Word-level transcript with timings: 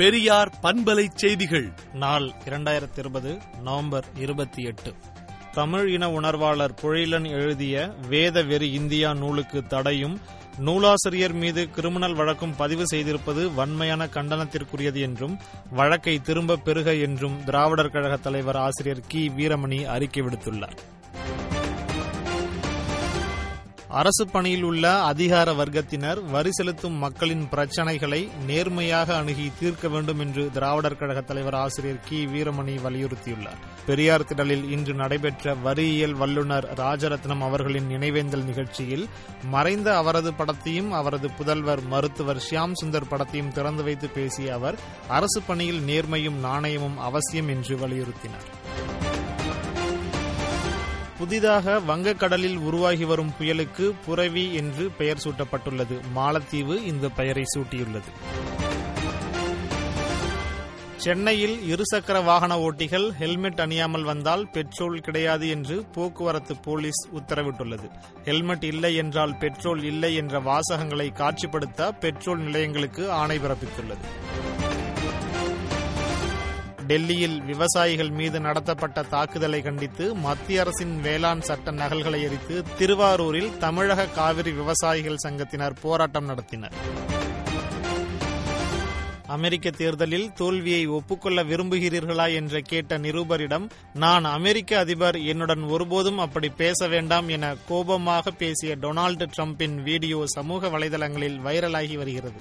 பெரியார் 0.00 0.52
பண்பலை 0.62 1.08
செய்திகள். 1.14 1.72
நாள் 1.94 2.32
இரண்டாயிரத்தி 2.48 2.98
இருபது 2.98 3.38
நவம்பர் 3.62 4.04
இருபத்தி 4.16 4.62
எட்டு 4.62 4.94
தமிழ் 5.52 5.92
இன 5.92 6.10
உணர்வாளர் 6.10 6.74
புழிலன் 6.82 7.28
எழுதிய 7.28 7.94
வேத 8.08 8.42
வெறி 8.42 8.72
இந்தியா 8.72 9.14
நூலுக்கு 9.14 9.66
தடையும் 9.66 10.20
நூலாசிரியர் 10.58 11.32
மீது 11.32 11.70
கிரிமினல் 11.70 12.14
வழக்கும் 12.14 12.56
பதிவு 12.56 12.84
செய்திருப்பது 12.92 13.54
வன்மையான 13.54 14.06
கண்டனத்திற்குரியது 14.06 15.00
என்றும் 15.00 15.38
வழக்கை 15.70 16.20
திரும்ப 16.20 16.56
பெறுக 16.56 16.94
என்றும் 16.94 17.44
திராவிடர் 17.44 17.90
கழக 17.90 18.16
தலைவர் 18.16 18.56
ஆசிரியர் 18.56 19.04
கி. 19.08 19.32
வீரமணி 19.36 19.84
அறிக்கை 19.84 20.22
விடுத்துள்ளார். 20.22 20.78
அரசு 23.90 24.26
பணியில் 24.26 24.62
உள்ள 24.62 25.02
அதிகார 25.02 25.52
வர்க்கத்தினர் 25.52 26.30
வரி 26.30 26.52
செலுத்தும் 26.52 26.92
மக்களின் 26.92 27.48
பிரச்சினைகளை 27.48 28.28
நேர்மையாக 28.46 29.16
அணுகி 29.16 29.52
தீர்க்க 29.58 29.88
வேண்டும் 29.88 30.18
என்று 30.18 30.50
திராவிடர் 30.52 30.96
கழக 30.96 31.20
தலைவர் 31.20 31.54
ஆசிரியர் 31.54 32.00
கி. 32.08 32.26
வீரமணி 32.26 32.78
வலியுறுத்தியுள்ளார். 32.84 33.58
பெரியார் 33.86 34.22
திடலில் 34.22 34.70
இன்று 34.70 34.94
நடைபெற்ற 34.94 35.54
வரியியல் 35.54 36.12
வல்லுநர் 36.12 36.72
ராஜரத்னம் 36.74 37.38
அவர்களின் 37.38 37.88
நினைவேந்தல் 37.88 38.44
நிகழ்ச்சியில் 38.44 39.08
மறைந்த 39.50 39.96
அவரது 39.96 40.30
படத்தையும் 40.30 40.88
அவரது 40.88 41.30
புதல்வர் 41.38 41.82
மருத்துவர் 41.82 42.42
ஷியாம் 42.50 42.72
சுந்தர் 42.84 43.10
படத்தையும் 43.10 43.52
திறந்து 43.52 43.82
வைத்து 43.82 44.08
பேசிய 44.08 44.54
அவர் 44.54 44.78
அரசு 45.08 45.42
பணியில் 45.42 45.80
நேர்மையும் 45.80 46.40
நாணயமும் 46.40 46.98
அவசியம் 46.98 47.48
என்று 47.48 47.76
வலியுறுத்தினார். 47.76 49.09
புதிதாக 51.20 51.80
வங்கக்கடலில் 51.80 52.56
உருவாகி 52.56 53.04
வரும் 53.04 53.32
புயலுக்கு 53.38 53.94
புரவி 54.06 54.54
என்று 54.54 54.90
பெயர் 54.90 55.22
சூட்டப்பட்டுள்ளது. 55.24 56.00
மாலத்தீவு 56.16 56.84
இந்த 56.84 57.08
பெயரை 57.08 57.44
சூட்டியுள்ளது. 57.56 58.10
சென்னையில் 60.96 61.56
இருசக்கர 61.72 62.24
வாகன 62.24 62.58
ஓட்டிகள் 62.58 63.10
ஹெல்மெட் 63.10 63.58
அணியாமல் 63.58 64.02
வந்தால் 64.02 64.48
பெட்ரோல் 64.48 65.00
கிடையாது 65.00 65.48
என்று 65.48 65.84
போக்குவரத்து 65.84 66.56
போலீஸ் 66.56 67.08
உத்தரவிட்டுள்ளது. 67.14 67.90
ஹெல்மெட் 68.24 68.64
இல்லை 68.64 68.96
என்றால் 68.96 69.38
பெட்ரோல் 69.38 69.82
இல்லை 69.82 70.14
என்ற 70.14 70.40
வாசகங்களை 70.40 71.10
காட்சிப்படுத்த 71.12 71.90
பெட்ரோல் 72.00 72.38
நிலையங்களுக்கு 72.38 73.10
ஆணை 73.10 73.38
பிறப்பித்துள்ளது. 73.38 74.29
டெல்லியில் 76.90 77.42
விவசாயிகள் 77.42 78.10
மீது 78.10 78.40
நடத்தப்பட்ட 78.40 79.02
தாக்குதலை 79.02 79.62
கண்டித்து 79.62 80.14
மத்திய 80.14 80.60
அரசின் 80.60 81.00
வேளாண் 81.00 81.40
சட்ட 81.40 81.70
நகல்களை 81.70 82.22
எரித்து 82.22 82.64
திருவாரூரில் 82.78 83.58
தமிழக 83.58 84.06
காவிரி 84.06 84.52
விவசாயிகள் 84.52 85.22
சங்கத்தினர் 85.28 85.76
போராட்டம் 85.82 86.28
நடத்தினர். 86.28 86.74
அமெரிக்க 89.26 89.70
தேர்தலில் 89.70 90.32
தோல்வியை 90.32 90.86
ஒப்புக்கொள்ள 90.86 91.42
விரும்புகிறீர்களா 91.42 92.34
என்று 92.34 92.62
கேட்ட 92.62 92.98
நிருபரிடம் 92.98 93.66
நான் 93.94 94.24
அமெரிக்க 94.24 94.78
அதிபர் 94.78 95.18
என்னுடன் 95.20 95.62
ஒருபோதும் 95.62 96.18
அப்படி 96.18 96.48
பேச 96.48 96.88
வேண்டாம் 96.88 97.28
என 97.28 97.54
கோபமாக 97.68 98.30
பேசிய 98.30 98.76
டொனால்டு 98.76 99.28
டிரம்பின் 99.38 99.82
வீடியோ 99.82 100.22
சமூக 100.26 100.68
வலைதளங்களில் 100.68 101.38
வைரலாகி 101.44 101.96
வருகிறது. 101.96 102.40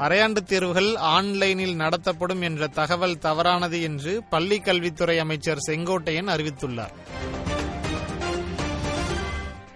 அரையாண்டு 0.00 0.42
தேர்வுகள் 0.42 0.96
ஆன்லைனில் 0.96 1.74
நடத்தப்படும் 1.74 2.42
என்ற 2.42 2.66
தகவல் 2.66 3.18
தவறானது 3.18 3.82
என்று 3.82 4.22
பள்ளி 4.30 4.58
கல்வித்துறை 4.58 5.18
அமைச்சர் 5.18 5.58
செங்கோட்டையன் 5.66 6.28
அறிவித்துள்ளார். 6.28 6.94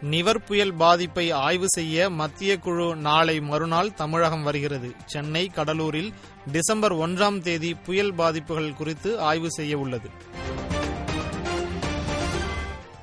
நிவர் 0.00 0.44
புயல் 0.44 0.75
பாதிப்பை 0.75 1.31
ஆய்வு 1.31 1.69
செய்ய 1.69 2.11
மத்திய 2.11 2.58
குழு 2.58 2.97
நாளை 2.97 3.41
மறுநாள் 3.41 3.94
தமிழகம் 3.94 4.42
வருகிறது. 4.42 4.92
சென்னை 5.06 5.50
கடலூரில் 5.55 6.12
டிசம்பர் 6.53 6.94
ஒன்றாம் 6.94 7.41
தேதி 7.41 7.75
புயல் 7.75 8.15
பாதிப்புகள் 8.15 8.75
குறித்து 8.75 9.21
ஆய்வு 9.21 9.50
செய்ய 9.50 9.78
உள்ளது. 9.78 10.10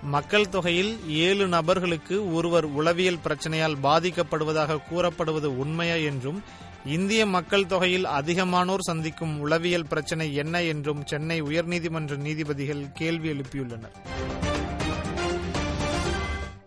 மக்கள் 0.01 0.49
தொகையில் 0.49 1.07
ஏழு 1.07 1.47
நபர்களுக்கு 1.47 2.33
ஒருவர் 2.33 2.63
உளவியல் 2.63 3.23
பிரச்சனையால் 3.23 3.77
பாதிக்கப்படுவதாக 3.83 4.87
கூறப்படுவது 4.89 5.57
உண்மையா 5.57 5.95
என்றும் 5.95 6.43
இந்திய 6.85 7.25
மக்கள் 7.25 7.65
தொகையில் 7.65 8.05
அதிகமானோர் 8.05 8.79
சந்திக்கும் 8.79 9.39
உளவியல் 9.39 9.87
பிரச்சினை 9.87 10.35
என்ன 10.35 10.63
என்றும் 10.63 11.05
சென்னை 11.05 11.41
உயர்நீதிமன்ற 11.41 12.17
நீதிபதிகள் 12.17 12.91
கேள்வி 12.93 13.31
எழுப்பியுள்ளனர். 13.31 13.95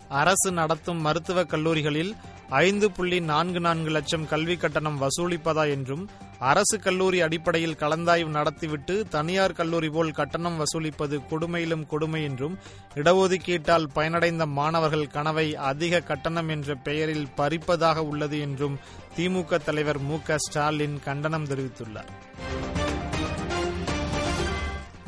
அரசு 0.09 0.53
நடத்தும் 0.53 1.01
மருத்துவக் 1.01 1.49
கல்லூரிகளில் 1.49 2.15
ஐந்து 2.49 2.91
புள்ளி 2.91 3.21
நான்கு 3.21 3.61
நான்கு 3.61 3.91
லட்சம் 3.91 4.29
கல்வி 4.29 4.57
கட்டணம் 4.57 5.01
வசூலிப்பதா 5.03 5.71
என்றும் 5.71 6.09
அரசு 6.39 6.81
கல்லூரி 6.81 7.21
அடிப்படையில் 7.21 7.77
கலந்தாய்வு 7.77 8.29
நடத்திவிட்டு 8.29 9.07
தனியார் 9.09 9.53
கல்லூரி 9.53 9.89
போல் 9.89 10.11
கட்டணம் 10.11 10.61
வசூலிப்பது 10.61 11.21
கொடுமையிலும் 11.31 11.87
கொடுமை 11.87 12.23
என்றும் 12.23 12.59
இடஒதுக்கீட்டால் 12.95 13.89
பயனடைந்த 13.95 14.47
மாணவர்கள் 14.47 15.07
கனவை 15.07 15.57
அதிக 15.57 16.01
கட்டணம் 16.01 16.49
என்ற 16.49 16.75
பெயரில் 16.75 17.29
பறிப்பதாக 17.37 17.97
உள்ளது 17.97 18.41
என்றும் 18.41 18.79
திமுக 19.17 19.59
தலைவர் 19.59 19.99
மு 19.99 20.19
ஸ்டாலின் 20.37 20.99
கண்டனம் 21.05 21.45
தெரிவித்துள்ளார். 21.45 22.13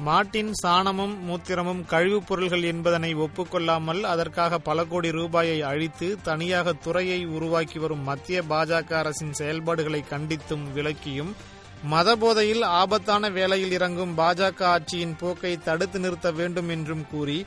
மாட்டின் 0.07 0.53
சாணமும் 0.63 1.15
மூத்திரமும் 1.29 1.85
கழிவுப் 1.87 2.27
பொருள்கள் 2.27 2.63
என்பதனை 2.63 3.15
ஒப்புக்கொள்ளாமல் 3.15 4.01
அதற்காக 4.03 4.59
பல 4.59 4.85
கோடி 4.85 5.11
ரூபாயை 5.11 5.63
அழித்து 5.63 6.09
தனியாக 6.23 6.73
துறையை 6.73 7.27
உருவாக்கி 7.27 7.79
வரும் 7.79 8.03
மத்திய 8.03 8.43
பாஜக 8.51 8.93
அரசின் 8.93 9.33
செயல்பாடுகளை 9.33 10.05
கண்டித்தும் 10.11 10.67
விளக்கியும் 10.75 11.33
மதபோதையில் 11.91 12.63
ஆபத்தான 12.63 13.31
வேலையில் 13.31 13.71
இறங்கும் 13.71 14.19
பாஜக 14.19 14.61
ஆட்சியின் 14.75 15.17
போக்கை 15.19 15.53
தடுத்து 15.59 15.99
நிறுத்த 16.01 16.31
வேண்டும் 16.31 16.69
என்றும் 16.69 17.05
கூறி 17.11 17.39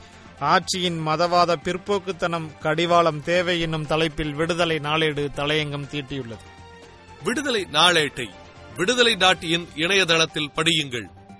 ஆட்சியின் 0.42 1.00
மதவாத 1.08 1.56
பிற்போக்குத்தனம் 1.64 2.50
கடிவாளம் 2.62 3.22
தேவை 3.24 3.56
என்னும் 3.62 3.88
தலைப்பில் 3.88 4.34
விடுதலை 4.34 4.80
நாளேடு 4.80 5.24
தலையங்கம் 5.36 5.90
தீட்டியுள்ளது. 5.94 6.46
விடுதலை 7.24 7.64
நாளேட்டை 7.72 8.28
விடுதலை 8.76 9.16
டாட் 9.16 9.44
இன் 9.44 9.68
இணையதளத்தில் 9.76 10.52
படியுங்கள். 10.56 11.08